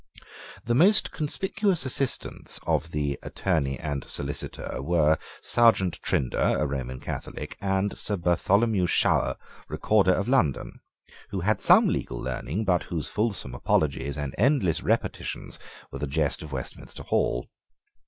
The 0.65 0.73
most 0.73 1.11
conspicuous 1.11 1.85
assistants 1.85 2.59
of 2.65 2.89
the 2.89 3.19
Attorney 3.21 3.79
and 3.79 4.03
Solicitor 4.09 4.81
were 4.81 5.19
Serjeant 5.43 6.01
Trinder, 6.01 6.55
a 6.59 6.65
Roman 6.65 6.99
Catholic, 6.99 7.55
and 7.61 7.95
Sir 7.95 8.17
Bartholomew 8.17 8.87
Shower, 8.87 9.37
Recorder 9.69 10.13
of 10.13 10.27
London, 10.27 10.79
who 11.29 11.41
had 11.41 11.61
some 11.61 11.87
legal 11.87 12.17
learning, 12.17 12.65
but 12.65 12.85
whose 12.85 13.09
fulsome 13.09 13.53
apologies 13.53 14.17
and 14.17 14.33
endless 14.39 14.81
repetitions 14.81 15.59
were 15.91 15.99
the 15.99 16.07
jest 16.07 16.41
of 16.41 16.51
Westminster 16.51 17.03
Hall. 17.03 17.45